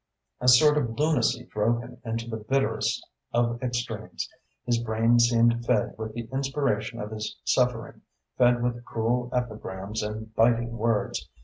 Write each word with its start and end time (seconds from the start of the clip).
A 0.39 0.47
sort 0.47 0.79
of 0.79 0.97
lunacy 0.97 1.43
drove 1.45 1.81
him 1.83 2.01
into 2.03 2.27
the 2.27 2.37
bitterest 2.37 3.07
of 3.33 3.61
extremes. 3.61 4.27
His 4.65 4.79
brain 4.79 5.19
seemed 5.19 5.63
fed 5.63 5.93
with 5.95 6.13
the 6.15 6.27
inspiration 6.33 6.99
of 6.99 7.11
his 7.11 7.37
suffering, 7.43 8.01
fed 8.35 8.63
with 8.63 8.83
cruel 8.83 9.29
epigrams 9.31 10.01
and 10.01 10.33
biting 10.33 10.75
words. 10.75 11.29